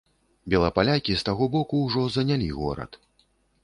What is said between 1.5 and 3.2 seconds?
боку ўжо занялі горад.